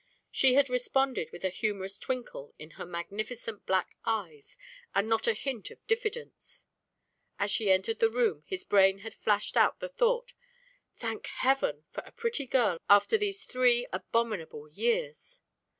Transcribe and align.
She 0.31 0.55
had 0.55 0.67
responded 0.67 1.31
with 1.31 1.45
a 1.45 1.49
humorous 1.51 1.99
twinkle 1.99 2.55
in 2.57 2.71
her 2.71 2.87
magnificent 2.87 3.67
black 3.67 3.97
eyes 4.03 4.57
and 4.95 5.07
not 5.07 5.27
a 5.27 5.35
hint 5.35 5.69
of 5.69 5.85
diffidence. 5.85 6.65
As 7.37 7.51
she 7.51 7.69
entered 7.71 7.99
the 7.99 8.09
room 8.09 8.41
his 8.47 8.63
brain 8.63 9.01
had 9.05 9.13
flashed 9.13 9.55
out 9.55 9.79
the 9.79 9.89
thought: 9.89 10.33
"Thank 10.97 11.27
heaven 11.27 11.85
for 11.91 12.01
a 12.03 12.11
pretty 12.13 12.47
girl 12.47 12.79
after 12.89 13.15
these 13.15 13.45
three 13.45 13.85
abominable 13.93 14.67
years!" 14.71 15.39